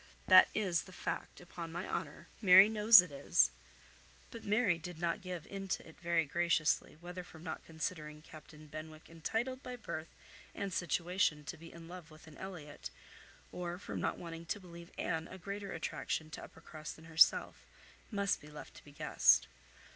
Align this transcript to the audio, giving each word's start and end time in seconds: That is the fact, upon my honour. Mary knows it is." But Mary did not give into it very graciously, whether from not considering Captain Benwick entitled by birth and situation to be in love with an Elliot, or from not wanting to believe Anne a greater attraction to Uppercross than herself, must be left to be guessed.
That 0.25 0.49
is 0.55 0.85
the 0.85 0.91
fact, 0.91 1.39
upon 1.39 1.71
my 1.71 1.87
honour. 1.87 2.27
Mary 2.41 2.69
knows 2.69 3.03
it 3.03 3.11
is." 3.11 3.51
But 4.31 4.43
Mary 4.43 4.79
did 4.79 4.97
not 4.97 5.21
give 5.21 5.45
into 5.45 5.87
it 5.87 5.99
very 5.99 6.25
graciously, 6.25 6.97
whether 7.01 7.23
from 7.23 7.43
not 7.43 7.63
considering 7.65 8.23
Captain 8.23 8.65
Benwick 8.65 9.11
entitled 9.11 9.61
by 9.61 9.75
birth 9.75 10.07
and 10.55 10.73
situation 10.73 11.43
to 11.43 11.55
be 11.55 11.71
in 11.71 11.87
love 11.87 12.09
with 12.09 12.25
an 12.25 12.39
Elliot, 12.39 12.89
or 13.51 13.77
from 13.77 14.01
not 14.01 14.17
wanting 14.17 14.47
to 14.47 14.59
believe 14.59 14.89
Anne 14.97 15.27
a 15.27 15.37
greater 15.37 15.71
attraction 15.71 16.31
to 16.31 16.43
Uppercross 16.43 16.91
than 16.93 17.05
herself, 17.05 17.63
must 18.09 18.41
be 18.41 18.49
left 18.49 18.73
to 18.77 18.83
be 18.83 18.91
guessed. 18.91 19.47